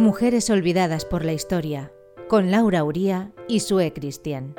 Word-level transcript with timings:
Mujeres 0.00 0.48
olvidadas 0.48 1.04
por 1.04 1.26
la 1.26 1.34
historia, 1.34 1.92
con 2.26 2.50
Laura 2.50 2.84
Uría 2.84 3.32
y 3.48 3.60
Sue 3.60 3.92
Cristian. 3.92 4.54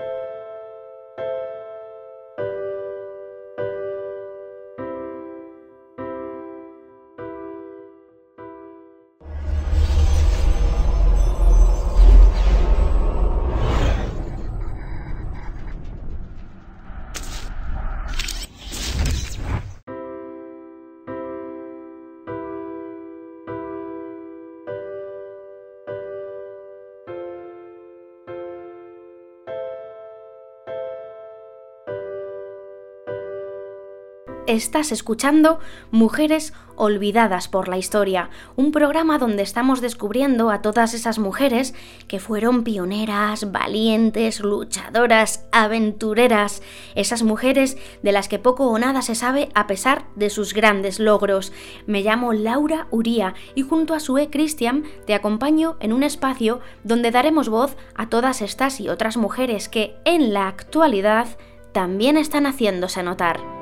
Estás 34.48 34.92
escuchando 34.92 35.60
Mujeres 35.92 36.54
Olvidadas 36.76 37.48
por 37.48 37.68
la 37.68 37.78
Historia, 37.78 38.32
un 38.56 38.72
programa 38.72 39.20
donde 39.20 39.44
estamos 39.44 39.82
descubriendo 39.82 40.50
a 40.50 40.64
todas 40.64 40.96
esas 40.96 41.20
mujeres 41.20 41.76
que 42.08 42.20
fueron 42.20 42.64
pioneras, 42.64 43.52
valientes, 43.52 44.40
luchadoras, 44.40 45.46
aventureras, 45.52 46.64
esas 46.96 47.22
mujeres 47.22 47.78
de 48.02 48.12
las 48.12 48.28
que 48.28 48.40
poco 48.40 48.66
o 48.68 48.80
nada 48.80 49.04
se 49.04 49.14
sabe 49.14 49.50
a 49.54 49.68
pesar 49.68 50.06
de 50.16 50.32
sus 50.32 50.56
grandes 50.56 51.00
logros. 51.00 51.54
Me 51.86 52.02
llamo 52.02 52.34
Laura 52.34 52.88
Uría 52.90 53.36
y 53.54 53.62
junto 53.62 53.94
a 53.94 54.00
Sue 54.00 54.32
Christian 54.32 54.86
te 55.06 55.14
acompaño 55.14 55.78
en 55.80 55.94
un 55.94 56.02
espacio 56.02 56.62
donde 56.84 57.12
daremos 57.12 57.48
voz 57.48 57.78
a 57.94 58.10
todas 58.10 58.42
estas 58.42 58.80
y 58.80 58.90
otras 58.90 59.18
mujeres 59.18 59.70
que 59.70 59.94
en 60.04 60.34
la 60.34 60.48
actualidad 60.48 61.28
también 61.74 62.18
están 62.18 62.48
haciéndose 62.48 63.04
notar. 63.04 63.61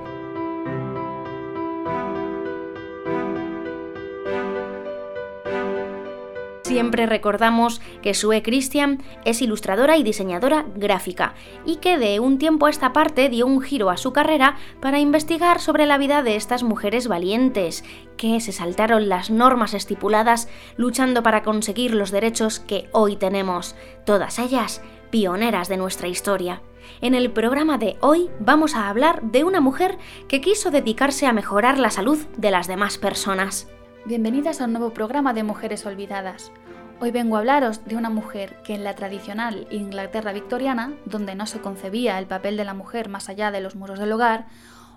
Siempre 6.69 7.07
recordamos 7.07 7.81
que 8.03 8.13
Sue 8.13 8.43
Christian 8.43 9.01
es 9.25 9.41
ilustradora 9.41 9.97
y 9.97 10.03
diseñadora 10.03 10.67
gráfica 10.75 11.33
y 11.65 11.77
que 11.77 11.97
de 11.97 12.19
un 12.19 12.37
tiempo 12.37 12.67
a 12.67 12.69
esta 12.69 12.93
parte 12.93 13.27
dio 13.27 13.47
un 13.47 13.59
giro 13.59 13.89
a 13.89 13.97
su 13.97 14.13
carrera 14.13 14.55
para 14.79 14.99
investigar 14.99 15.61
sobre 15.61 15.87
la 15.87 15.97
vida 15.97 16.21
de 16.21 16.35
estas 16.35 16.61
mujeres 16.61 17.07
valientes, 17.07 17.83
que 18.17 18.39
se 18.39 18.51
saltaron 18.51 19.09
las 19.09 19.31
normas 19.31 19.73
estipuladas 19.73 20.47
luchando 20.77 21.23
para 21.23 21.41
conseguir 21.41 21.95
los 21.95 22.11
derechos 22.11 22.59
que 22.59 22.87
hoy 22.91 23.15
tenemos, 23.15 23.75
todas 24.05 24.37
ellas 24.37 24.83
pioneras 25.09 25.69
de 25.69 25.77
nuestra 25.77 26.07
historia. 26.07 26.61
En 27.01 27.15
el 27.15 27.31
programa 27.31 27.79
de 27.79 27.97
hoy 27.99 28.29
vamos 28.39 28.75
a 28.75 28.89
hablar 28.89 29.23
de 29.23 29.43
una 29.43 29.59
mujer 29.59 29.97
que 30.27 30.39
quiso 30.39 30.69
dedicarse 30.69 31.25
a 31.25 31.33
mejorar 31.33 31.79
la 31.79 31.89
salud 31.89 32.19
de 32.37 32.51
las 32.51 32.67
demás 32.67 32.99
personas. 32.99 33.67
Bienvenidas 34.09 34.59
a 34.59 34.65
un 34.65 34.73
nuevo 34.73 34.89
programa 34.89 35.33
de 35.35 35.43
Mujeres 35.43 35.85
Olvidadas. 35.85 36.51
Hoy 36.99 37.11
vengo 37.11 37.35
a 37.35 37.39
hablaros 37.41 37.85
de 37.85 37.95
una 37.95 38.09
mujer 38.09 38.55
que 38.63 38.73
en 38.73 38.83
la 38.83 38.95
tradicional 38.95 39.67
Inglaterra 39.69 40.33
victoriana, 40.33 40.95
donde 41.05 41.35
no 41.35 41.45
se 41.45 41.61
concebía 41.61 42.17
el 42.17 42.25
papel 42.25 42.57
de 42.57 42.65
la 42.65 42.73
mujer 42.73 43.07
más 43.07 43.29
allá 43.29 43.51
de 43.51 43.61
los 43.61 43.75
muros 43.75 43.99
del 43.99 44.11
hogar, 44.11 44.47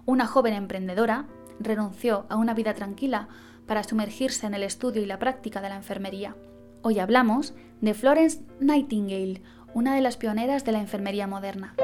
una 0.07 0.27
joven 0.27 0.55
emprendedora 0.55 1.27
renunció 1.61 2.25
a 2.31 2.37
una 2.37 2.55
vida 2.55 2.73
tranquila 2.73 3.29
para 3.67 3.85
sumergirse 3.85 4.47
en 4.47 4.55
el 4.55 4.63
estudio 4.63 5.03
y 5.03 5.07
la 5.07 5.19
práctica 5.19 5.61
de 5.61 5.69
la 5.69 5.77
enfermería. 5.77 6.35
Hoy 6.81 6.99
hablamos 6.99 7.53
de 7.83 7.93
Florence 7.93 8.41
Nightingale, 8.61 9.43
una 9.75 9.95
de 9.95 10.01
las 10.01 10.17
pioneras 10.17 10.65
de 10.65 10.73
la 10.73 10.81
enfermería 10.81 11.27
moderna. 11.27 11.75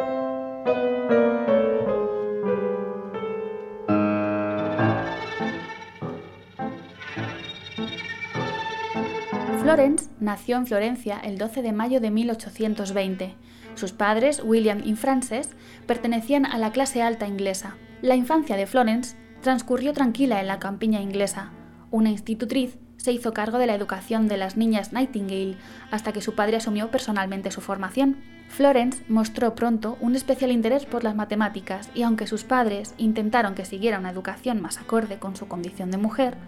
Florence 9.68 10.08
nació 10.18 10.56
en 10.56 10.66
Florencia 10.66 11.20
el 11.22 11.36
12 11.36 11.60
de 11.60 11.72
mayo 11.72 12.00
de 12.00 12.10
1820. 12.10 13.34
Sus 13.74 13.92
padres, 13.92 14.40
William 14.42 14.80
y 14.82 14.94
Frances, 14.94 15.50
pertenecían 15.86 16.46
a 16.46 16.56
la 16.56 16.72
clase 16.72 17.02
alta 17.02 17.26
inglesa. 17.26 17.76
La 18.00 18.16
infancia 18.16 18.56
de 18.56 18.66
Florence 18.66 19.14
transcurrió 19.42 19.92
tranquila 19.92 20.40
en 20.40 20.46
la 20.46 20.58
campiña 20.58 21.02
inglesa. 21.02 21.50
Una 21.90 22.08
institutriz 22.08 22.78
se 22.96 23.12
hizo 23.12 23.34
cargo 23.34 23.58
de 23.58 23.66
la 23.66 23.74
educación 23.74 24.26
de 24.26 24.38
las 24.38 24.56
niñas 24.56 24.94
Nightingale 24.94 25.58
hasta 25.90 26.14
que 26.14 26.22
su 26.22 26.34
padre 26.34 26.56
asumió 26.56 26.90
personalmente 26.90 27.50
su 27.50 27.60
formación. 27.60 28.16
Florence 28.48 29.04
mostró 29.10 29.54
pronto 29.54 29.98
un 30.00 30.16
especial 30.16 30.50
interés 30.50 30.86
por 30.86 31.04
las 31.04 31.14
matemáticas 31.14 31.90
y 31.94 32.04
aunque 32.04 32.26
sus 32.26 32.42
padres 32.42 32.94
intentaron 32.96 33.54
que 33.54 33.66
siguiera 33.66 33.98
una 33.98 34.12
educación 34.12 34.62
más 34.62 34.78
acorde 34.78 35.18
con 35.18 35.36
su 35.36 35.46
condición 35.46 35.90
de 35.90 35.98
mujer, 35.98 36.38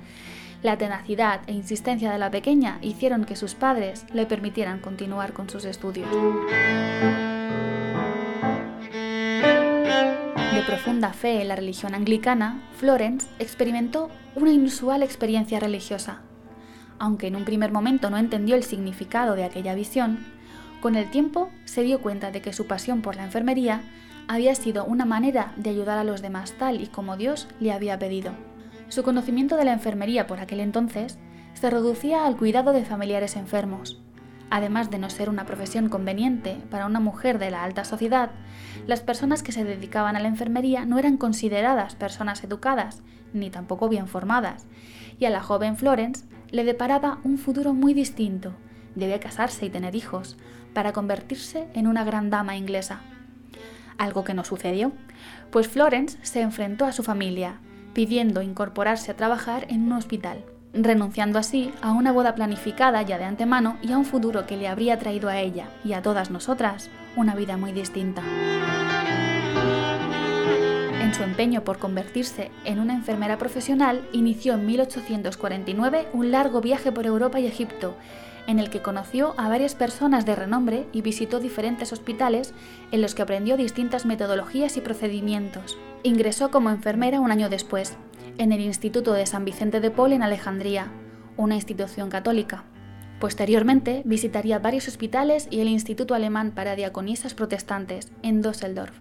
la 0.63 0.77
tenacidad 0.77 1.41
e 1.47 1.53
insistencia 1.53 2.13
de 2.13 2.19
la 2.19 2.31
pequeña 2.31 2.79
hicieron 2.83 3.25
que 3.25 3.37
sus 3.37 3.55
padres 3.55 4.05
le 4.13 4.27
permitieran 4.27 4.81
continuar 4.81 5.33
con 5.33 5.49
sus 5.49 5.65
estudios. 5.65 6.09
De 10.55 10.63
profunda 10.67 11.13
fe 11.13 11.41
en 11.41 11.49
la 11.49 11.57
religión 11.57 11.95
anglicana, 11.95 12.63
Florence 12.77 13.27
experimentó 13.39 14.11
una 14.35 14.53
inusual 14.53 15.03
experiencia 15.03 15.59
religiosa. 15.59 16.21
Aunque 16.99 17.29
en 17.29 17.37
un 17.37 17.47
primer 17.47 17.73
momento 17.73 18.11
no 18.11 18.19
entendió 18.19 18.57
el 18.57 18.65
significado 18.65 19.37
de 19.37 19.45
aquella 19.45 19.75
visión, 19.75 20.19
con 20.83 20.97
el 20.97 21.11
tiempo 21.11 21.49
se 21.65 21.83
dio 21.83 22.03
cuenta 22.03 22.31
de 22.31 22.43
que 22.43 22.53
su 22.53 22.67
pasión 22.67 23.01
por 23.01 23.17
la 23.17 23.25
enfermería 23.25 23.83
había 24.29 24.55
sido 24.55 24.85
una 24.85 25.07
manera 25.07 25.53
de 25.57 25.71
ayudar 25.71 25.99
a 25.99 26.05
los 26.05 26.21
demás 26.21 26.53
tal 26.59 26.81
y 26.81 26.87
como 26.87 27.17
Dios 27.17 27.49
le 27.59 27.73
había 27.73 27.99
pedido. 27.99 28.50
Su 28.91 29.05
conocimiento 29.05 29.57
de 29.57 29.65
la 29.65 29.73
enfermería 29.73 30.27
por 30.27 30.41
aquel 30.41 30.59
entonces 30.59 31.17
se 31.55 31.71
reducía 31.71 32.27
al 32.27 32.37
cuidado 32.37 32.73
de 32.73 32.85
familiares 32.85 33.37
enfermos. 33.37 34.03
Además 34.51 34.91
de 34.91 34.99
no 34.99 35.09
ser 35.11 35.29
una 35.29 35.47
profesión 35.47 35.89
conveniente 35.89 36.57
para 36.71 36.87
una 36.87 36.99
mujer 36.99 37.39
de 37.39 37.53
la 37.53 37.63
alta 37.63 37.85
sociedad, 37.85 38.33
las 38.89 39.01
personas 39.01 39.45
que 39.45 39.53
se 39.53 39.63
dedicaban 39.63 40.17
a 40.17 40.21
la 40.21 40.27
enfermería 40.27 40.87
no 40.87 40.99
eran 40.99 41.19
consideradas 41.19 41.95
personas 41.95 42.43
educadas, 42.43 43.05
ni 43.33 43.49
tampoco 43.49 43.89
bien 43.89 44.09
formadas, 44.09 44.67
y 45.21 45.25
a 45.25 45.31
la 45.31 45.41
joven 45.41 45.77
Florence 45.77 46.25
le 46.51 46.65
deparaba 46.65 47.21
un 47.23 47.39
futuro 47.39 47.75
muy 47.75 47.95
distinto. 47.95 48.55
Debía 48.97 49.21
casarse 49.21 49.67
y 49.67 49.71
tener 49.71 49.95
hijos, 49.95 50.37
para 50.75 50.93
convertirse 50.93 51.69
en 51.75 51.87
una 51.87 52.03
gran 52.03 52.29
dama 52.29 52.57
inglesa. 52.57 53.03
Algo 53.99 54.25
que 54.25 54.35
no 54.35 54.43
sucedió, 54.43 54.91
pues 55.53 55.69
Florence 55.69 56.19
se 56.23 56.41
enfrentó 56.41 56.87
a 56.87 56.93
su 56.93 57.05
familia, 57.05 57.61
pidiendo 57.93 58.43
incorporarse 58.43 59.11
a 59.11 59.17
trabajar 59.17 59.67
en 59.69 59.83
un 59.83 59.93
hospital, 59.93 60.45
renunciando 60.73 61.39
así 61.39 61.73
a 61.83 61.93
una 61.93 62.13
boda 62.13 62.35
planificada 62.35 63.03
ya 63.03 63.19
de 63.19 63.25
antemano 63.25 63.79
y 63.83 63.93
a 63.93 63.99
un 63.99 64.05
futuro 64.05 64.47
que 64.47 64.57
le 64.57 64.69
habría 64.69 64.99
traído 64.99 65.29
a 65.29 65.39
ella 65.39 65.69
y 65.85 65.93
a 65.93 66.03
todas 66.03 66.31
nosotras 66.31 66.91
una 67.17 67.35
vida 67.35 67.57
muy 67.57 67.73
distinta. 67.73 68.23
En 71.01 71.15
su 71.15 71.25
empeño 71.25 71.65
por 71.65 71.79
convertirse 71.79 72.53
en 72.65 72.79
una 72.79 72.95
enfermera 72.95 73.37
profesional, 73.37 74.07
inició 74.13 74.55
en 74.55 74.67
1849 74.67 76.07
un 76.13 76.31
largo 76.31 76.61
viaje 76.61 76.93
por 76.93 77.05
Europa 77.05 77.41
y 77.41 77.47
Egipto, 77.47 77.97
en 78.47 78.59
el 78.59 78.71
que 78.71 78.83
conoció 78.83 79.35
a 79.37 79.49
varias 79.49 79.75
personas 79.75 80.27
de 80.27 80.37
renombre 80.37 80.87
y 80.93 81.03
visitó 81.03 81.41
diferentes 81.41 81.93
hospitales 81.93 82.55
en 82.93 83.03
los 83.03 83.15
que 83.15 83.23
aprendió 83.23 83.57
distintas 83.57 84.07
metodologías 84.07 84.77
y 84.77 84.81
procedimientos. 84.81 85.79
Ingresó 86.03 86.51
como 86.51 86.71
enfermera 86.71 87.21
un 87.21 87.31
año 87.31 87.49
después, 87.49 87.97
en 88.39 88.53
el 88.53 88.61
Instituto 88.61 89.13
de 89.13 89.27
San 89.27 89.45
Vicente 89.45 89.81
de 89.81 89.91
Paul 89.91 90.13
en 90.13 90.23
Alejandría, 90.23 90.91
una 91.37 91.55
institución 91.55 92.11
católica. 92.11 92.65
Posteriormente 93.19 94.03
visitaría 94.07 94.59
varios 94.59 94.89
hospitales 94.89 95.47
y 95.51 95.61
el 95.61 95.69
Instituto 95.69 96.15
Alemán 96.15 96.53
para 96.53 96.75
Diaconisas 96.77 97.35
Protestantes 97.35 98.13
en 98.23 98.41
Düsseldorf. 98.41 98.99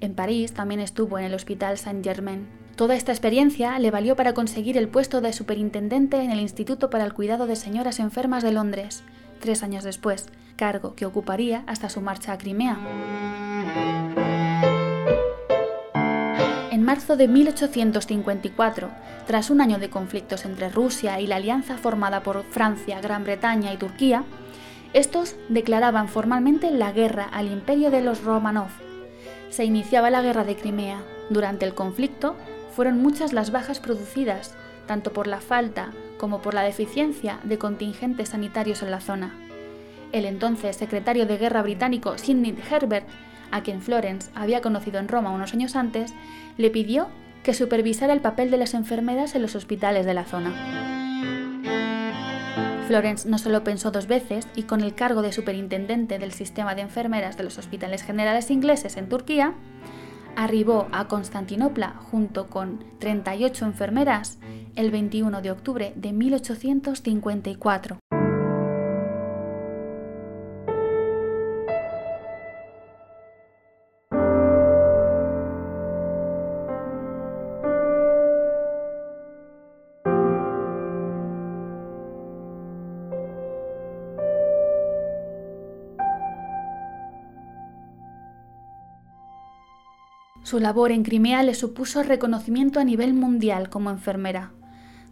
En 0.00 0.14
París 0.14 0.52
también 0.52 0.80
estuvo 0.80 1.18
en 1.18 1.24
el 1.24 1.34
Hospital 1.34 1.78
Saint-Germain. 1.78 2.57
Toda 2.78 2.94
esta 2.94 3.10
experiencia 3.10 3.76
le 3.80 3.90
valió 3.90 4.14
para 4.14 4.34
conseguir 4.34 4.78
el 4.78 4.86
puesto 4.86 5.20
de 5.20 5.32
superintendente 5.32 6.22
en 6.22 6.30
el 6.30 6.38
Instituto 6.38 6.90
para 6.90 7.04
el 7.04 7.12
Cuidado 7.12 7.48
de 7.48 7.56
Señoras 7.56 7.98
Enfermas 7.98 8.44
de 8.44 8.52
Londres, 8.52 9.02
tres 9.40 9.64
años 9.64 9.82
después, 9.82 10.26
cargo 10.54 10.94
que 10.94 11.04
ocuparía 11.04 11.64
hasta 11.66 11.88
su 11.88 12.00
marcha 12.00 12.32
a 12.32 12.38
Crimea. 12.38 12.78
En 16.70 16.84
marzo 16.84 17.16
de 17.16 17.26
1854, 17.26 18.90
tras 19.26 19.50
un 19.50 19.60
año 19.60 19.80
de 19.80 19.90
conflictos 19.90 20.44
entre 20.44 20.68
Rusia 20.68 21.18
y 21.20 21.26
la 21.26 21.34
alianza 21.34 21.78
formada 21.78 22.22
por 22.22 22.44
Francia, 22.44 23.00
Gran 23.00 23.24
Bretaña 23.24 23.72
y 23.72 23.76
Turquía, 23.76 24.22
estos 24.92 25.34
declaraban 25.48 26.06
formalmente 26.06 26.70
la 26.70 26.92
guerra 26.92 27.24
al 27.24 27.50
imperio 27.50 27.90
de 27.90 28.02
los 28.02 28.22
Romanov. 28.22 28.70
Se 29.50 29.64
iniciaba 29.64 30.10
la 30.10 30.22
guerra 30.22 30.44
de 30.44 30.54
Crimea. 30.54 31.02
Durante 31.28 31.66
el 31.66 31.74
conflicto, 31.74 32.36
fueron 32.78 33.02
muchas 33.02 33.32
las 33.32 33.50
bajas 33.50 33.80
producidas, 33.80 34.54
tanto 34.86 35.12
por 35.12 35.26
la 35.26 35.40
falta 35.40 35.90
como 36.16 36.40
por 36.42 36.54
la 36.54 36.62
deficiencia 36.62 37.40
de 37.42 37.58
contingentes 37.58 38.28
sanitarios 38.28 38.84
en 38.84 38.92
la 38.92 39.00
zona. 39.00 39.34
El 40.12 40.24
entonces 40.24 40.76
secretario 40.76 41.26
de 41.26 41.38
guerra 41.38 41.60
británico 41.62 42.16
Sidney 42.18 42.56
Herbert, 42.70 43.08
a 43.50 43.64
quien 43.64 43.82
Florence 43.82 44.30
había 44.32 44.60
conocido 44.60 45.00
en 45.00 45.08
Roma 45.08 45.32
unos 45.32 45.54
años 45.54 45.74
antes, 45.74 46.14
le 46.56 46.70
pidió 46.70 47.08
que 47.42 47.52
supervisara 47.52 48.12
el 48.12 48.20
papel 48.20 48.48
de 48.48 48.58
las 48.58 48.74
enfermeras 48.74 49.34
en 49.34 49.42
los 49.42 49.56
hospitales 49.56 50.06
de 50.06 50.14
la 50.14 50.24
zona. 50.24 50.54
Florence 52.86 53.28
no 53.28 53.38
solo 53.38 53.64
pensó 53.64 53.90
dos 53.90 54.06
veces 54.06 54.46
y 54.54 54.62
con 54.62 54.82
el 54.82 54.94
cargo 54.94 55.22
de 55.22 55.32
superintendente 55.32 56.20
del 56.20 56.30
sistema 56.30 56.76
de 56.76 56.82
enfermeras 56.82 57.36
de 57.36 57.42
los 57.42 57.58
hospitales 57.58 58.04
generales 58.04 58.52
ingleses 58.52 58.96
en 58.96 59.08
Turquía, 59.08 59.54
arribó 60.36 60.88
a 60.92 61.08
Constantinopla 61.08 61.94
junto 62.10 62.48
con 62.48 62.84
38 62.98 63.64
enfermeras 63.64 64.38
el 64.76 64.90
21 64.90 65.42
de 65.42 65.50
octubre 65.50 65.92
de 65.96 66.12
1854. 66.12 67.98
Su 90.48 90.60
labor 90.60 90.92
en 90.92 91.02
Crimea 91.02 91.42
le 91.42 91.52
supuso 91.52 92.02
reconocimiento 92.02 92.80
a 92.80 92.84
nivel 92.84 93.12
mundial 93.12 93.68
como 93.68 93.90
enfermera. 93.90 94.52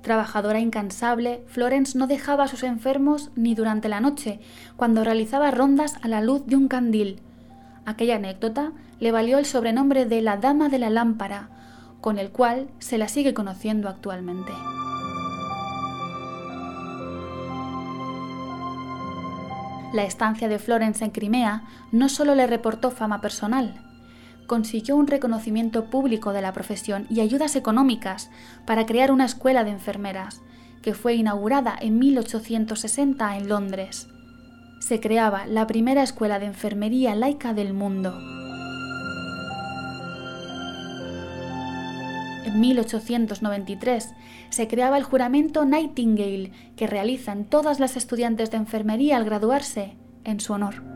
Trabajadora 0.00 0.60
incansable, 0.60 1.44
Florence 1.46 1.98
no 1.98 2.06
dejaba 2.06 2.44
a 2.44 2.48
sus 2.48 2.62
enfermos 2.62 3.30
ni 3.36 3.54
durante 3.54 3.90
la 3.90 4.00
noche, 4.00 4.40
cuando 4.76 5.04
realizaba 5.04 5.50
rondas 5.50 5.96
a 6.00 6.08
la 6.08 6.22
luz 6.22 6.46
de 6.46 6.56
un 6.56 6.68
candil. 6.68 7.20
Aquella 7.84 8.16
anécdota 8.16 8.72
le 8.98 9.12
valió 9.12 9.36
el 9.36 9.44
sobrenombre 9.44 10.06
de 10.06 10.22
la 10.22 10.38
Dama 10.38 10.70
de 10.70 10.78
la 10.78 10.88
Lámpara, 10.88 11.50
con 12.00 12.18
el 12.18 12.30
cual 12.30 12.68
se 12.78 12.96
la 12.96 13.06
sigue 13.06 13.34
conociendo 13.34 13.90
actualmente. 13.90 14.52
La 19.92 20.04
estancia 20.04 20.48
de 20.48 20.58
Florence 20.58 21.04
en 21.04 21.10
Crimea 21.10 21.62
no 21.92 22.08
solo 22.08 22.34
le 22.34 22.46
reportó 22.46 22.90
fama 22.90 23.20
personal, 23.20 23.85
consiguió 24.46 24.96
un 24.96 25.06
reconocimiento 25.06 25.90
público 25.90 26.32
de 26.32 26.43
la 26.43 26.52
profesión 26.52 27.06
y 27.10 27.20
ayudas 27.20 27.56
económicas 27.56 28.31
para 28.64 28.87
crear 28.87 29.10
una 29.10 29.25
escuela 29.25 29.64
de 29.64 29.70
enfermeras, 29.70 30.43
que 30.82 30.94
fue 30.94 31.14
inaugurada 31.14 31.76
en 31.81 31.98
1860 31.98 33.37
en 33.37 33.48
Londres. 33.48 34.08
Se 34.81 35.00
creaba 35.00 35.46
la 35.46 35.66
primera 35.66 36.02
escuela 36.02 36.38
de 36.38 36.46
enfermería 36.46 37.14
laica 37.14 37.54
del 37.54 37.75
mundo. 37.75 38.16
En 42.44 42.60
1893 42.60 44.14
se 44.50 44.69
creaba 44.69 44.96
el 44.96 45.02
juramento 45.02 45.64
Nightingale 45.64 46.52
que 46.76 46.87
realizan 46.87 47.44
todas 47.44 47.81
las 47.81 47.96
estudiantes 47.96 48.50
de 48.50 48.58
enfermería 48.58 49.16
al 49.16 49.25
graduarse 49.25 49.96
en 50.25 50.40
su 50.40 50.52
honor. 50.52 50.95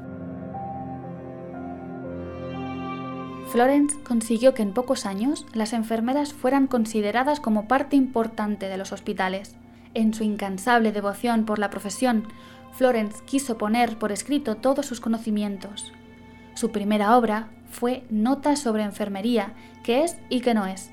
Florence 3.50 3.98
consiguió 4.04 4.54
que 4.54 4.62
en 4.62 4.72
pocos 4.72 5.06
años 5.06 5.44
las 5.54 5.72
enfermeras 5.72 6.32
fueran 6.32 6.68
consideradas 6.68 7.40
como 7.40 7.66
parte 7.66 7.96
importante 7.96 8.68
de 8.68 8.76
los 8.76 8.92
hospitales. 8.92 9.56
En 9.92 10.14
su 10.14 10.22
incansable 10.22 10.92
devoción 10.92 11.44
por 11.44 11.58
la 11.58 11.68
profesión, 11.68 12.28
Florence 12.72 13.24
quiso 13.24 13.58
poner 13.58 13.98
por 13.98 14.12
escrito 14.12 14.56
todos 14.56 14.86
sus 14.86 15.00
conocimientos. 15.00 15.92
Su 16.54 16.70
primera 16.70 17.16
obra 17.16 17.48
fue 17.68 18.04
Notas 18.08 18.60
sobre 18.60 18.84
enfermería, 18.84 19.52
qué 19.82 20.04
es 20.04 20.16
y 20.28 20.42
qué 20.42 20.54
no 20.54 20.66
es, 20.66 20.92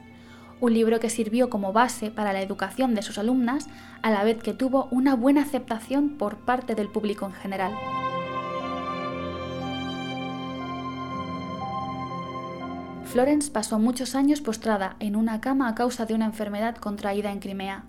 un 0.60 0.74
libro 0.74 1.00
que 1.00 1.12
sirvió 1.12 1.52
como 1.52 1.74
base 1.74 2.10
para 2.10 2.34
la 2.34 2.42
educación 2.42 2.96
de 2.96 3.04
sus 3.04 3.20
alumnas, 3.20 3.68
a 4.02 4.10
la 4.10 4.24
vez 4.24 4.42
que 4.42 4.54
tuvo 4.54 4.88
una 4.90 5.16
buena 5.16 5.44
aceptación 5.44 6.18
por 6.18 6.38
parte 6.38 6.74
del 6.74 6.90
público 6.90 7.28
en 7.28 7.34
general. 7.34 7.74
Florence 13.18 13.50
pasó 13.50 13.80
muchos 13.80 14.14
años 14.14 14.42
postrada 14.42 14.96
en 15.00 15.16
una 15.16 15.42
cama 15.42 15.70
a 15.70 15.74
causa 15.74 16.06
de 16.06 16.14
una 16.14 16.26
enfermedad 16.26 16.76
contraída 16.76 17.32
en 17.32 17.40
Crimea. 17.40 17.84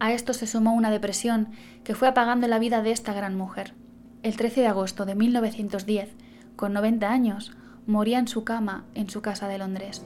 A 0.00 0.14
esto 0.14 0.32
se 0.32 0.46
sumó 0.46 0.72
una 0.72 0.90
depresión 0.90 1.48
que 1.84 1.94
fue 1.94 2.08
apagando 2.08 2.48
la 2.48 2.58
vida 2.58 2.80
de 2.80 2.90
esta 2.90 3.12
gran 3.12 3.36
mujer. 3.36 3.74
El 4.22 4.38
13 4.38 4.62
de 4.62 4.66
agosto 4.68 5.04
de 5.04 5.14
1910, 5.16 6.08
con 6.56 6.72
90 6.72 7.10
años, 7.10 7.52
moría 7.86 8.18
en 8.18 8.26
su 8.26 8.44
cama 8.44 8.86
en 8.94 9.10
su 9.10 9.20
casa 9.20 9.48
de 9.48 9.58
Londres. 9.58 10.02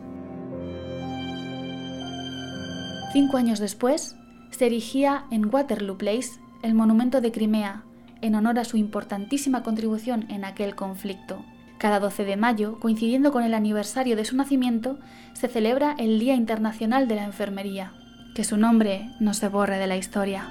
Cinco 3.12 3.36
años 3.36 3.60
después, 3.60 4.16
se 4.50 4.66
erigía 4.66 5.26
en 5.30 5.54
Waterloo 5.54 5.98
Place 5.98 6.40
el 6.64 6.74
monumento 6.74 7.20
de 7.20 7.30
Crimea, 7.30 7.84
en 8.22 8.34
honor 8.34 8.58
a 8.58 8.64
su 8.64 8.76
importantísima 8.76 9.62
contribución 9.62 10.26
en 10.28 10.44
aquel 10.44 10.74
conflicto. 10.74 11.44
Cada 11.78 12.00
12 12.00 12.24
de 12.24 12.36
mayo, 12.36 12.78
coincidiendo 12.80 13.30
con 13.30 13.44
el 13.44 13.54
aniversario 13.54 14.16
de 14.16 14.24
su 14.24 14.36
nacimiento, 14.36 14.98
se 15.32 15.46
celebra 15.46 15.94
el 15.98 16.18
Día 16.18 16.34
Internacional 16.34 17.06
de 17.06 17.14
la 17.14 17.24
Enfermería. 17.24 17.92
Que 18.34 18.42
su 18.42 18.56
nombre 18.56 19.10
no 19.20 19.32
se 19.32 19.48
borre 19.48 19.78
de 19.78 19.86
la 19.86 19.96
historia. 19.96 20.48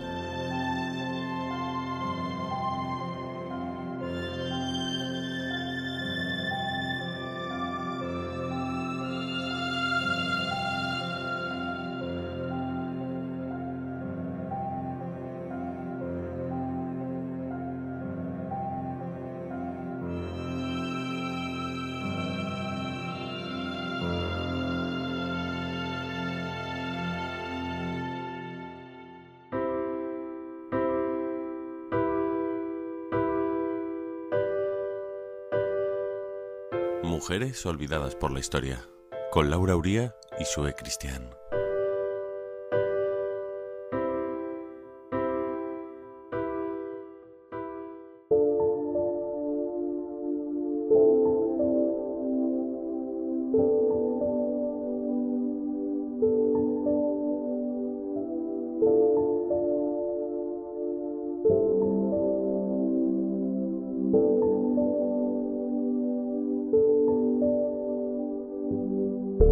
Mujeres 37.17 37.65
olvidadas 37.65 38.13
por 38.13 38.31
la 38.31 38.39
historia, 38.39 38.87
con 39.31 39.49
Laura 39.49 39.75
Uría 39.75 40.15
y 40.39 40.45
Sue 40.45 40.75
Cristian. 40.75 41.31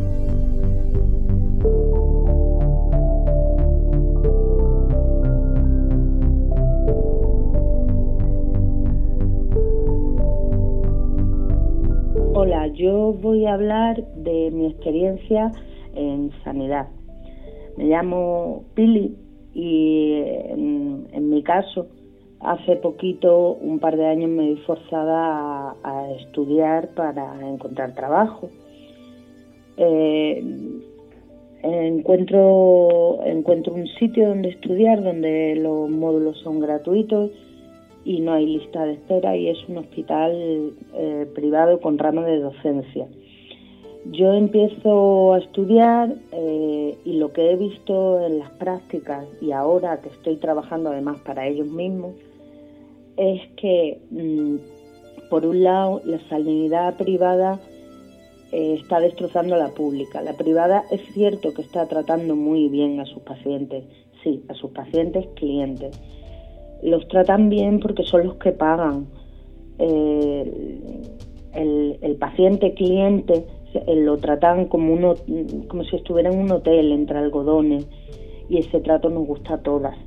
Hola, 12.34 12.68
yo 12.68 13.14
voy 13.14 13.46
a 13.48 13.54
hablar 13.56 14.04
de 14.16 14.52
mi 14.52 14.68
experiencia 14.68 15.52
en 15.94 16.32
sanidad. 16.44 16.88
Me 17.78 17.86
llamo 17.86 18.66
Pili 18.76 19.18
y 19.54 20.14
en, 20.50 21.30
mi 21.30 21.44
caso, 21.44 21.88
hace 22.40 22.76
poquito, 22.78 23.58
un 23.62 23.80
par 23.80 23.98
de 23.98 24.06
años, 24.06 24.30
me 24.30 24.54
vi 24.54 24.56
forzada 24.62 25.76
a, 25.84 26.12
estudiar 26.20 26.90
para 26.90 27.48
encontrar 27.48 27.94
trabajo. 27.94 28.50
Eh, 29.78 30.44
encuentro, 31.64 33.20
encuentro 33.26 33.74
un 33.74 33.88
sitio 33.88 34.30
donde 34.30 34.50
estudiar, 34.50 35.04
donde 35.04 35.56
los 35.56 35.90
módulos 35.90 36.38
son 36.40 36.60
gratuitos 36.60 37.32
y 38.04 38.20
no 38.20 38.34
hay 38.34 38.46
lista 38.46 38.86
de 38.86 38.94
espera 38.94 39.36
y 39.36 39.50
es 39.50 39.58
un 39.68 39.78
hospital 39.78 40.74
eh, 40.96 41.28
privado 41.36 41.80
con 41.80 41.98
rama 41.98 42.26
de 42.26 42.40
docencia. 42.40 43.08
Yo 44.06 44.34
empiezo 44.34 45.34
a 45.34 45.40
estudiar 45.40 46.16
eh, 46.32 46.98
y 47.06 47.14
lo 47.14 47.32
que 47.32 47.52
he 47.52 47.56
visto 47.56 48.26
en 48.26 48.40
las 48.40 48.50
prácticas 48.52 49.26
y 49.42 49.52
ahora 49.52 50.02
que 50.02 50.10
estoy 50.10 50.38
trabajando 50.38 50.90
además 50.90 51.20
para 51.20 51.48
ellos 51.48 51.68
mismos 51.68 52.16
es 53.18 53.42
que 53.58 54.02
mm, 54.10 54.56
por 55.30 55.46
un 55.46 55.64
lado 55.64 56.02
la 56.04 56.20
sanidad 56.30 56.98
privada 56.98 57.60
eh, 58.52 58.78
está 58.82 59.00
destrozando 59.00 59.56
a 59.56 59.60
la 59.60 59.70
pública. 59.70 60.22
La 60.22 60.34
privada 60.34 60.84
es 60.92 61.02
cierto 61.14 61.54
que 61.54 61.62
está 61.62 61.88
tratando 61.88 62.36
muy 62.36 62.70
bien 62.70 63.00
a 63.00 63.06
sus 63.06 63.22
pacientes, 63.22 63.86
sí, 64.24 64.44
a 64.50 64.56
sus 64.56 64.72
pacientes 64.72 65.28
clientes. 65.36 65.98
Los 66.82 67.08
tratan 67.08 67.50
bien 67.50 67.80
porque 67.80 68.04
son 68.04 68.26
los 68.26 68.36
que 68.36 68.52
pagan. 68.52 69.06
Eh, 69.80 70.52
el, 71.54 72.16
paciente 72.20 72.74
cliente 72.74 73.46
lo 73.88 74.18
tratan 74.18 74.66
como, 74.66 74.94
uno, 74.94 75.16
como 75.68 75.84
si 75.84 75.96
estuviera 75.96 76.32
en 76.32 76.40
un 76.40 76.52
hotel 76.52 76.92
entre 76.92 77.18
algodones 77.18 77.88
y 78.50 78.58
ese 78.58 78.80
trato 78.82 79.10
nos 79.10 79.26
gusta 79.26 79.56
a 79.56 79.62
todas. 79.62 79.98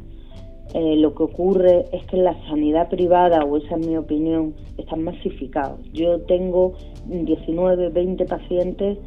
Eh, 0.75 0.97
lo 0.97 1.15
que 1.15 1.23
ocurre 1.23 1.85
es 1.93 2.05
que 2.07 2.17
la 2.17 2.35
sanidad 2.49 2.89
privada, 2.89 3.45
o 3.45 3.57
esa 3.57 3.77
es 3.77 3.87
mi 3.87 3.97
opinión, 3.97 4.55
están 4.77 5.05
masificados. 5.05 5.81
Yo 5.93 6.21
tengo 6.23 6.75
19, 7.07 7.91
20 7.91 8.25
pacientes 8.25 8.99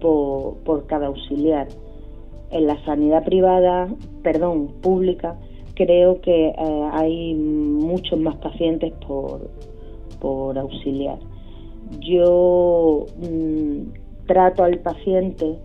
por, 0.00 0.56
por 0.64 0.86
cada 0.86 1.08
auxiliar. 1.08 1.68
En 2.50 2.66
la 2.66 2.82
sanidad 2.84 3.24
privada, 3.24 3.88
perdón, 4.22 4.68
pública, 4.80 5.38
creo 5.74 6.20
que 6.20 6.48
eh, 6.48 6.88
hay 6.92 7.34
muchos 7.34 8.18
más 8.18 8.36
pacientes 8.36 8.92
por, 9.06 9.50
por 10.20 10.58
auxiliar. 10.58 11.18
Yo 12.00 13.06
mm, 13.18 13.99
trato 14.30 14.62
al 14.62 14.78
paciente 14.78 15.58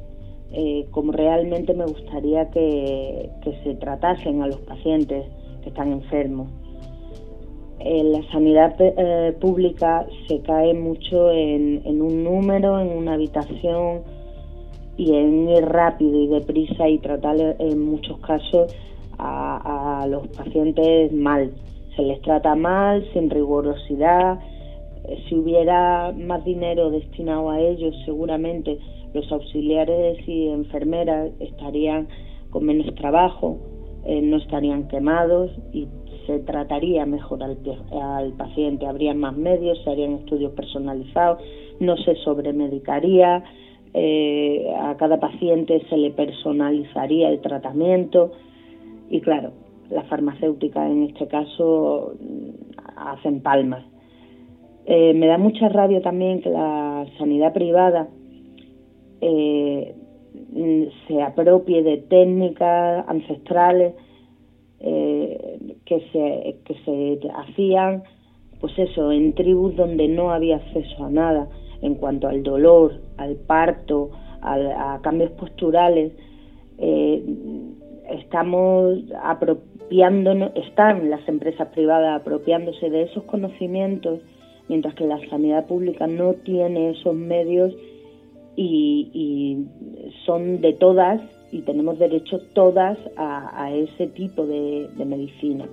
eh, 0.51 0.88
como 0.89 1.12
realmente 1.12 1.75
me 1.75 1.86
gustaría 1.86 2.50
que, 2.50 3.29
se 3.63 3.75
tratasen 3.75 4.41
a 4.41 4.48
los 4.48 4.60
pacientes 4.62 5.24
que 5.62 5.69
están 5.69 5.91
enfermos. 5.91 6.50
En 7.77 8.12
la 8.12 8.24
sanidad 8.31 8.74
eh, 8.79 9.38
pública 9.39 10.07
se 10.27 10.41
cae 10.41 10.74
mucho 10.74 11.29
en, 11.29 12.01
un 12.01 12.24
número, 12.24 12.79
en 12.79 12.88
una 12.88 13.13
habitación 13.13 14.01
y 14.98 15.13
en 15.13 15.48
ir 15.48 15.65
rápido 15.65 16.17
y 16.19 16.27
deprisa 16.27 16.89
y 16.89 16.98
tratar 16.98 17.36
en 17.60 17.86
muchos 17.86 18.17
casos 18.22 18.75
a, 19.19 20.01
a 20.01 20.07
los 20.07 20.27
pacientes 20.29 21.13
mal. 21.13 21.51
Se 21.95 22.01
les 22.01 22.19
trata 22.22 22.55
mal, 22.55 23.07
sin 23.13 23.29
rigurosidad, 23.29 24.39
si 25.27 25.35
hubiera 25.35 26.12
más 26.12 26.43
dinero 26.45 26.89
destinado 26.89 27.50
a 27.50 27.59
ellos, 27.59 27.95
seguramente 28.05 28.77
los 29.13 29.31
auxiliares 29.31 30.17
y 30.27 30.50
enfermeras 30.50 31.31
estarían 31.39 32.07
con 32.50 32.65
menos 32.65 32.93
trabajo, 32.95 33.57
eh, 34.05 34.21
no 34.21 34.38
estarían 34.38 34.88
quemados 34.88 35.51
y 35.74 35.88
se 36.27 36.39
trataría 36.39 37.05
mejor 37.05 37.43
al, 37.43 38.33
paciente, 38.38 38.88
habría 38.88 39.13
más 39.13 39.35
medios, 39.38 39.81
se 39.83 39.89
harían 39.89 40.13
estudios 40.13 40.53
personalizados, 40.53 41.41
no 41.79 41.97
se 41.97 42.15
sobremedicaría, 42.15 43.43
eh, 43.93 44.74
a 44.77 44.95
cada 44.97 45.19
paciente 45.19 45.81
se 45.89 45.97
le 45.97 46.12
personalizaría 46.12 47.29
el 47.29 47.41
tratamiento. 47.41 48.31
Y 49.09 49.21
claro, 49.21 49.51
las 49.89 50.07
farmacéuticas 50.07 50.89
en 50.89 51.03
este 51.03 51.27
caso 51.27 52.13
hacen 52.95 53.41
palmas 53.41 53.85
eh, 54.88 55.13
me 55.15 55.25
da 55.25 55.39
mucha 55.39 55.68
rabia 55.70 56.00
también 56.01 56.42
que 56.42 56.50
la 56.50 57.08
sanidad 57.18 57.54
privada 57.54 58.08
eh, 59.20 59.96
se 61.08 61.24
apropie 61.24 61.82
de 61.82 61.98
técnicas 61.98 63.04
ancestrales 63.08 63.96
eh, 64.82 65.75
que, 65.86 66.01
se, 66.12 66.58
que 66.65 66.75
se 66.86 67.20
hacían, 67.36 68.04
pues 68.60 68.77
eso, 68.77 69.12
en 69.12 69.34
tribus 69.34 69.75
donde 69.75 70.08
no 70.08 70.32
había 70.32 70.58
acceso 70.58 71.04
a 71.04 71.10
nada 71.10 71.50
en 71.82 71.96
cuanto 71.96 72.27
al 72.27 72.44
dolor, 72.44 73.01
al 73.18 73.36
parto, 73.36 74.12
a 74.42 75.00
cambios 75.01 75.32
posturales. 75.32 76.13
estamos 76.77 79.00
apropiándonos, 79.24 80.51
están 80.56 81.10
las 81.10 81.27
empresas 81.27 81.70
privadas 81.70 82.22
apropiándose 82.22 82.92
de 82.92 83.04
esos 83.04 83.24
conocimientos 83.24 84.20
mientras 84.67 84.93
que 84.95 85.05
la 85.05 85.19
sanidad 85.29 85.67
pública 85.67 86.07
no 86.07 86.34
tiene 86.34 86.91
esos 86.91 87.15
medios 87.15 87.74
y, 88.55 89.65
son 90.25 90.62
de 90.62 90.74
todas 90.74 91.22
y 91.51 91.62
tenemos 91.62 92.00
derecho 92.00 92.39
todas 92.53 92.98
a, 93.15 93.72
ese 93.74 94.07
tipo 94.07 94.45
de, 94.45 94.89
medicina. 95.05 95.67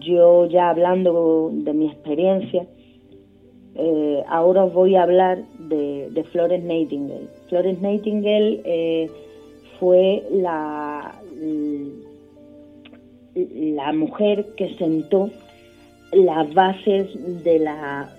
Yo 0.00 0.46
ya 0.46 0.70
hablando 0.70 1.50
de 1.52 1.72
mi 1.72 1.86
experiencia, 1.86 2.66
eh, 3.74 4.22
ahora 4.28 4.64
os 4.64 4.72
voy 4.72 4.96
a 4.96 5.02
hablar 5.02 5.44
de, 5.58 6.24
Florence 6.32 6.66
Nightingale. 6.66 7.28
Florence 7.48 7.80
Nightingale 7.80 8.60
eh, 8.64 9.10
fue 9.78 10.24
la, 10.30 11.20
la 13.34 13.92
mujer 13.92 14.46
que 14.56 14.74
sentó 14.76 15.30
las 16.16 16.52
bases 16.54 17.08
de 17.44 17.58
la 17.58 18.10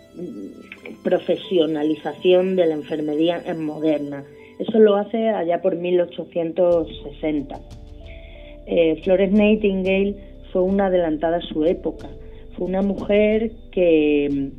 profesionalización 1.04 2.56
de 2.56 2.66
la 2.68 2.76
enfermería 2.76 3.42
en 3.46 3.66
moderna. 3.66 4.24
Eso 4.60 4.80
lo 4.80 4.96
hace 4.96 5.30
allá 5.30 5.62
por 5.62 5.76
1860. 5.76 7.60
Eh, 8.66 9.02
Florence 9.04 9.36
Nightingale 9.36 10.16
fue 10.52 10.62
una 10.64 10.88
adelantada 10.88 11.38
a 11.38 11.42
su 11.42 11.66
época. 11.66 12.08
Fue 12.56 12.68
una 12.68 12.82
mujer 12.82 13.52
que, 13.72 14.52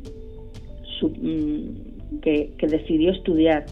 mm, 1.01 2.19
que, 2.21 2.51
que 2.57 2.67
decidió 2.67 3.11
estudiar. 3.11 3.65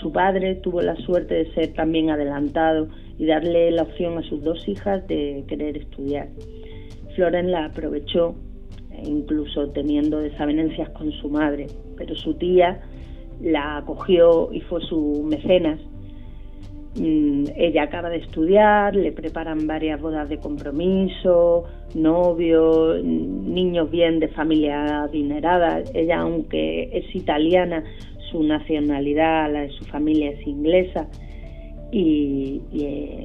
Su 0.00 0.12
padre 0.12 0.56
tuvo 0.56 0.82
la 0.82 0.96
suerte 0.96 1.34
de 1.34 1.52
ser 1.54 1.72
también 1.74 2.10
adelantado 2.10 2.88
y 3.18 3.26
darle 3.26 3.70
la 3.70 3.82
opción 3.82 4.18
a 4.18 4.22
sus 4.22 4.42
dos 4.42 4.66
hijas 4.68 5.06
de 5.08 5.44
querer 5.48 5.76
estudiar. 5.76 6.28
Florence 7.14 7.50
la 7.50 7.66
aprovechó 7.66 8.34
incluso 9.04 9.68
teniendo 9.70 10.18
desavenencias 10.18 10.88
con 10.90 11.10
su 11.12 11.28
madre, 11.28 11.66
pero 11.96 12.14
su 12.16 12.34
tía 12.34 12.80
la 13.40 13.78
acogió 13.78 14.52
y 14.52 14.60
fue 14.60 14.80
su 14.82 15.26
mecenas. 15.28 15.80
Mm, 16.96 17.44
ella 17.56 17.84
acaba 17.84 18.10
de 18.10 18.18
estudiar, 18.18 18.96
le 18.96 19.12
preparan 19.12 19.66
varias 19.66 20.00
bodas 20.00 20.28
de 20.28 20.38
compromiso, 20.38 21.64
novios, 21.94 23.02
niños 23.04 23.90
bien 23.90 24.18
de 24.18 24.28
familia 24.28 25.02
adinerada. 25.02 25.82
Ella, 25.94 26.20
aunque 26.20 26.90
es 26.92 27.14
italiana, 27.14 27.84
su 28.30 28.42
nacionalidad, 28.42 29.52
la 29.52 29.62
de 29.62 29.70
su 29.70 29.84
familia 29.84 30.30
es 30.30 30.46
inglesa 30.46 31.08
y, 31.92 32.60
eh, 32.72 33.24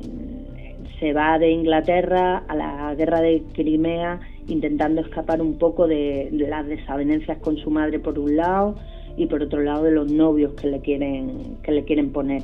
se 1.00 1.14
va 1.14 1.38
de 1.38 1.52
Inglaterra 1.52 2.44
a 2.48 2.56
la 2.56 2.96
guerra 2.96 3.20
de 3.22 3.44
Crimea 3.54 4.20
intentando 4.48 5.02
escapar 5.02 5.42
un 5.42 5.58
poco 5.58 5.88
de, 5.88 6.30
las 6.32 6.68
desavenencias 6.68 7.38
con 7.40 7.58
su 7.58 7.70
madre 7.70 8.00
por 8.00 8.20
un 8.20 8.36
lado 8.36 8.76
y 9.18 9.26
por 9.28 9.42
otro 9.42 9.62
lado 9.62 9.84
de 9.84 9.92
los 9.92 10.12
novios 10.12 10.54
que 10.54 10.68
le 10.68 10.80
quieren, 10.82 11.58
que 11.64 11.72
le 11.72 11.84
quieren 11.84 12.12
poner. 12.12 12.44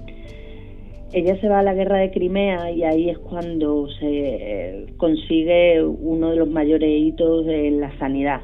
Ella 1.14 1.40
se 1.42 1.50
va 1.50 1.60
a 1.60 1.64
la 1.64 1.74
guerra 1.74 1.98
de 1.98 2.10
Crimea 2.12 2.72
y 2.72 2.84
ahí 2.84 3.10
es 3.10 3.20
cuando 3.20 3.90
se 4.00 4.86
consigue 4.96 5.84
uno 5.84 6.30
de 6.30 6.38
los 6.38 6.50
mayores 6.50 6.90
hitos 6.90 7.46
de 7.46 7.72
la 7.72 7.98
sanidad. 7.98 8.42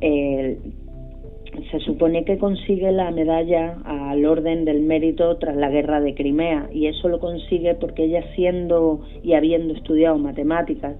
se 0.00 1.80
supone 1.80 2.26
que 2.26 2.36
consigue 2.36 2.92
la 2.92 3.10
medalla 3.10 3.78
al 3.84 4.26
orden 4.26 4.66
del 4.66 4.82
mérito 4.82 5.38
tras 5.38 5.56
la 5.56 5.70
guerra 5.70 6.02
de 6.02 6.14
Crimea 6.14 6.68
y 6.70 6.88
eso 6.88 7.08
lo 7.08 7.18
consigue 7.18 7.74
porque 7.74 8.04
ella 8.04 8.22
siendo 8.34 9.00
y 9.22 9.32
habiendo 9.32 9.72
estudiado 9.72 10.18
matemáticas, 10.18 10.96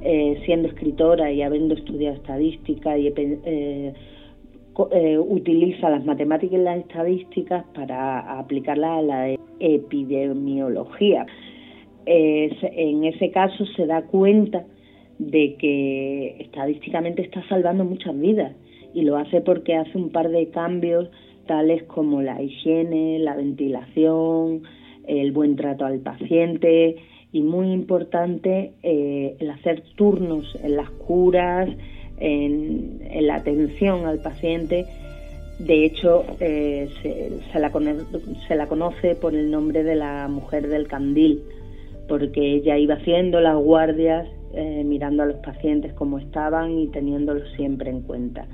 eh, 0.00 0.40
siendo 0.46 0.68
escritora 0.68 1.32
y 1.32 1.42
habiendo 1.42 1.74
estudiado 1.74 2.14
estadística 2.14 2.96
y 2.96 3.08
eh, 3.08 3.92
eh, 4.92 5.18
utiliza 5.18 5.90
las 5.90 6.04
matemáticas 6.04 6.60
y 6.60 6.62
las 6.62 6.78
estadísticas 6.78 7.64
para 7.74 8.38
aplicarlas 8.38 8.98
a 8.98 9.02
la 9.02 9.36
epidemiología. 9.58 11.26
en 12.06 13.04
ese 13.04 13.32
caso 13.32 13.66
se 13.76 13.86
da 13.86 14.02
cuenta 14.02 14.64
de 15.18 15.56
que 15.56 16.36
estadísticamente 16.42 17.22
está 17.22 17.42
salvando 17.48 17.84
muchas 17.84 18.16
vidas 18.18 18.54
y 18.94 19.02
lo 19.02 19.16
hace 19.16 19.40
porque 19.40 19.74
hace 19.74 19.98
un 19.98 20.10
par 20.10 20.28
de 20.28 20.48
cambios 20.50 21.10
tales 21.46 21.82
como 21.84 22.22
la 22.22 22.40
higiene, 22.40 23.18
la 23.18 23.34
ventilación, 23.34 24.62
el 25.08 25.32
buen 25.32 25.56
trato 25.56 25.86
al 25.86 25.98
paciente 25.98 26.96
y 27.32 27.42
muy 27.42 27.72
importante 27.72 28.72
eh, 28.82 29.36
el 29.38 29.50
hacer 29.50 29.82
turnos 29.96 30.56
en 30.62 30.76
las 30.76 30.90
curas, 30.90 31.68
en, 32.20 33.26
la 33.26 33.36
atención 33.36 34.06
al 34.06 34.20
paciente. 34.20 34.86
De 35.58 35.84
hecho, 35.84 36.24
eh, 36.40 36.88
se, 37.02 37.58
la 37.58 37.70
se, 38.46 38.56
la 38.56 38.66
conoce 38.66 39.14
por 39.16 39.34
el 39.34 39.50
nombre 39.50 39.82
de 39.82 39.96
la 39.96 40.28
mujer 40.28 40.68
del 40.68 40.86
candil, 40.86 41.42
porque 42.08 42.54
ella 42.54 42.78
iba 42.78 42.94
haciendo 42.94 43.40
las 43.40 43.56
guardias, 43.56 44.28
eh, 44.54 44.82
mirando 44.84 45.24
a 45.24 45.26
los 45.26 45.36
pacientes 45.38 45.92
como 45.92 46.18
estaban 46.18 46.78
y 46.78 46.86
teniéndolos 46.88 47.50
siempre 47.56 47.90
en 47.90 48.02
cuenta. 48.02 48.46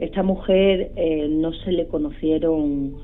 Esta 0.00 0.22
mujer 0.22 0.90
eh, 0.96 1.28
no 1.30 1.52
se 1.52 1.72
le 1.72 1.86
conocieron 1.86 2.94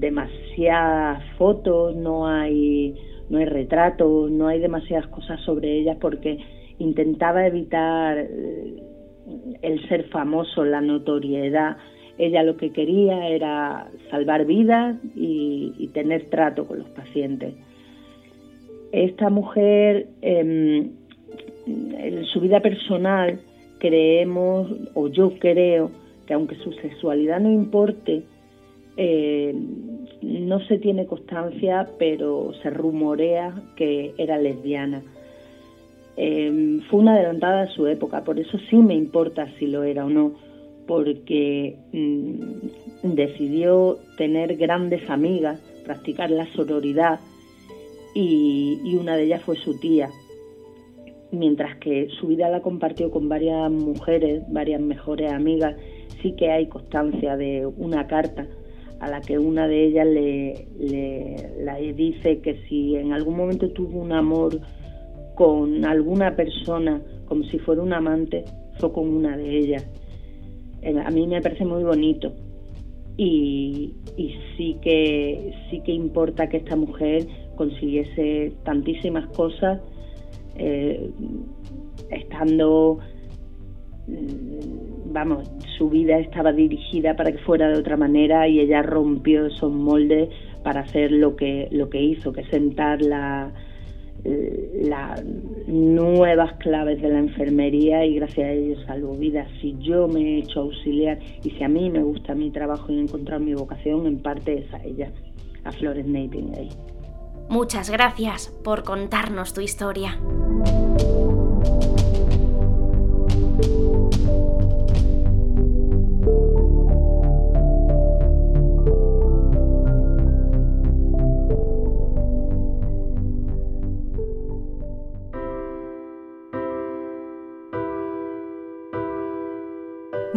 demasiadas 0.00 1.22
fotos, 1.36 1.96
no 1.96 2.26
hay, 2.26 2.94
no 3.28 3.38
hay 3.38 3.44
retratos, 3.46 4.30
no 4.30 4.46
hay 4.48 4.60
demasiadas 4.60 5.08
cosas 5.08 5.40
sobre 5.40 5.78
ella 5.78 5.96
porque 6.00 6.38
intentaba 6.78 7.46
evitar 7.46 8.18
eh, 8.18 8.82
el 9.62 9.88
ser 9.88 10.08
famoso, 10.08 10.64
la 10.64 10.80
notoriedad. 10.80 11.76
Ella 12.18 12.42
lo 12.42 12.56
que 12.56 12.70
quería 12.70 13.28
era 13.28 13.90
salvar 14.10 14.44
vidas 14.44 14.96
y, 15.14 15.88
tener 15.92 16.30
trato 16.30 16.66
con 16.66 16.78
los 16.78 16.88
pacientes. 16.90 17.54
Esta 18.92 19.28
mujer, 19.28 20.08
em, 20.22 20.90
en 21.66 22.24
su 22.24 22.40
vida 22.40 22.60
personal, 22.60 23.40
creemos, 23.78 24.70
o 24.94 25.08
yo 25.08 25.38
creo, 25.38 25.90
que 26.26 26.34
aunque 26.34 26.54
su 26.56 26.72
sexualidad 26.72 27.40
no 27.40 27.50
importe, 27.50 28.22
eh, 28.96 29.54
no 30.22 30.60
se 30.66 30.78
tiene 30.78 31.06
constancia, 31.06 31.88
pero 31.98 32.52
se 32.62 32.70
rumorea 32.70 33.54
que 33.76 34.14
era 34.18 34.38
lesbiana. 34.38 35.02
Em, 36.16 36.80
fue 36.82 37.00
una 37.00 37.14
adelantada 37.14 37.62
a 37.62 37.68
su 37.68 37.86
época, 37.86 38.22
por 38.22 38.38
eso 38.38 38.58
sí 38.68 38.76
me 38.76 38.94
importa 38.94 39.48
si 39.58 39.66
lo 39.66 39.82
era 39.82 40.04
o 40.04 40.10
no, 40.10 40.34
porque 40.86 41.76
mm, 41.92 43.14
decidió 43.14 43.98
tener 44.18 44.56
grandes 44.56 45.08
amigas, 45.08 45.58
practicar 45.84 46.30
la 46.30 46.46
sororidad 46.52 47.20
y 48.14 48.94
una 49.00 49.16
de 49.16 49.24
ellas 49.24 49.42
fue 49.42 49.56
su 49.56 49.80
tía, 49.80 50.10
mientras 51.32 51.76
que 51.78 52.08
su 52.20 52.28
vida 52.28 52.48
la 52.50 52.60
compartió 52.60 53.10
con 53.10 53.28
varias 53.28 53.70
mujeres, 53.70 54.42
varias 54.52 54.82
mejores 54.82 55.32
amigas, 55.32 55.76
sí 56.20 56.32
que 56.36 56.50
hay 56.50 56.66
constancia 56.66 57.36
de 57.36 57.66
una 57.66 58.06
carta 58.06 58.46
a 59.02 59.08
la 59.08 59.20
que 59.20 59.36
una 59.36 59.66
de 59.66 59.84
ellas 59.84 60.06
le, 60.06 60.68
le, 60.78 61.92
dice 61.92 62.38
que 62.38 62.62
si 62.68 62.94
en 62.94 63.12
algún 63.12 63.36
momento 63.36 63.68
tuvo 63.70 63.98
un 63.98 64.12
amor 64.12 64.60
con 65.34 65.84
alguna 65.84 66.36
persona 66.36 67.02
como 67.26 67.42
si 67.44 67.58
fuera 67.58 67.82
un 67.82 67.92
amante, 67.92 68.44
fue 68.78 68.92
con 68.92 69.08
una 69.08 69.36
de 69.36 69.58
ellas. 69.58 69.84
Eh, 70.82 70.94
a 71.04 71.10
mí 71.10 71.26
me 71.26 71.42
parece 71.42 71.64
muy 71.64 71.82
bonito 71.82 72.32
y, 73.16 73.92
sí 74.56 74.76
que 74.80 75.52
sí 75.68 75.80
que 75.80 75.90
importa 75.92 76.48
que 76.48 76.58
esta 76.58 76.76
mujer 76.76 77.26
consiguiese 77.56 78.52
tantísimas 78.62 79.26
cosas 79.34 79.80
eh, 80.54 81.10
estando 82.10 83.00
mm, 84.06 85.01
vamos 85.12 85.50
su 85.78 85.88
vida 85.90 86.18
estaba 86.18 86.52
dirigida 86.52 87.14
para 87.16 87.32
que 87.32 87.38
fuera 87.38 87.68
de 87.68 87.78
otra 87.78 87.96
manera 87.96 88.48
y 88.48 88.60
ella 88.60 88.82
rompió 88.82 89.46
esos 89.46 89.72
moldes 89.72 90.28
para 90.62 90.80
hacer 90.80 91.12
lo 91.12 91.36
que 91.36 91.68
lo 91.70 91.90
que 91.90 92.00
hizo 92.00 92.32
que 92.32 92.44
sentar 92.46 93.02
la 93.02 93.52
las 94.24 95.24
nuevas 95.66 96.52
claves 96.58 97.02
de 97.02 97.08
la 97.08 97.18
enfermería 97.18 98.04
y 98.06 98.14
gracias 98.14 98.46
a 98.46 98.52
ello 98.52 98.86
salvo 98.86 99.16
vidas. 99.16 99.48
Si 99.60 99.76
yo 99.80 100.06
me 100.06 100.20
he 100.20 100.38
hecho 100.38 100.60
auxiliar 100.60 101.18
y 101.42 101.50
si 101.50 101.64
a 101.64 101.68
mí 101.68 101.90
me 101.90 102.02
gusta 102.02 102.34
mi 102.34 102.50
trabajo 102.50 102.92
y 102.92 102.98
he 102.98 103.00
encontrado 103.00 103.42
mi 103.42 103.54
vocación, 103.54 104.06
en 104.06 104.22
parte 104.22 104.60
es 104.60 104.74
a 104.74 104.82
ella, 104.84 105.10
a 105.64 105.72
Flores 105.72 106.06
Nightingale. 106.06 106.70
Muchas 107.48 107.90
gracias 107.90 108.48
por 108.62 108.84
contarnos 108.84 109.52
tu 109.54 109.60
historia. 109.60 110.18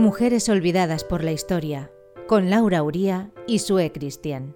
Mujeres 0.05 0.49
olvidadas 0.49 1.03
por 1.03 1.23
la 1.23 1.31
historia, 1.31 1.91
con 2.27 2.51
Laura 2.51 2.83
Uría 2.83 3.31
y 3.47 3.57
Sue 3.57 3.91
Cristian. 3.91 4.53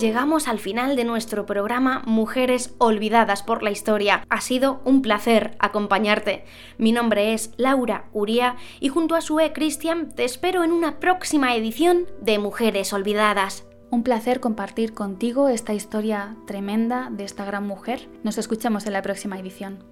Llegamos 0.00 0.48
al 0.48 0.58
final 0.58 0.96
de 0.96 1.04
nuestro 1.04 1.44
programa 1.44 2.02
Mujeres 2.06 2.74
Olvidadas 2.78 3.42
por 3.42 3.62
la 3.62 3.70
Historia. 3.70 4.24
Ha 4.30 4.40
sido 4.40 4.80
un 4.84 5.02
placer 5.02 5.56
acompañarte. 5.58 6.44
Mi 6.78 6.90
nombre 6.90 7.34
es 7.34 7.52
Laura 7.58 8.06
Uría 8.12 8.56
y 8.80 8.88
junto 8.88 9.14
a 9.14 9.20
Sue 9.20 9.52
Cristian 9.52 10.10
te 10.10 10.24
espero 10.24 10.64
en 10.64 10.72
una 10.72 10.98
próxima 10.98 11.54
edición 11.54 12.06
de 12.20 12.38
Mujeres 12.38 12.92
Olvidadas. 12.94 13.66
Un 13.90 14.02
placer 14.02 14.40
compartir 14.40 14.94
contigo 14.94 15.48
esta 15.48 15.74
historia 15.74 16.36
tremenda 16.46 17.08
de 17.10 17.24
esta 17.24 17.44
gran 17.44 17.66
mujer. 17.66 18.08
Nos 18.22 18.38
escuchamos 18.38 18.86
en 18.86 18.94
la 18.94 19.02
próxima 19.02 19.38
edición. 19.38 19.84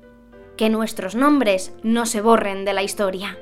Que 0.57 0.71
nuestros 0.71 1.17
nombres 1.17 1.73
no 1.83 2.07
se 2.07 2.23
borren 2.23 2.65
de 2.65 2.73
la 2.73 2.83
historia. 2.83 3.39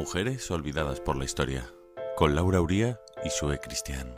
Mujeres 0.00 0.50
olvidadas 0.50 0.98
por 0.98 1.18
la 1.18 1.26
historia, 1.26 1.74
con 2.16 2.34
Laura 2.34 2.62
Uría 2.62 3.02
y 3.22 3.28
Sue 3.28 3.60
Cristian. 3.60 4.14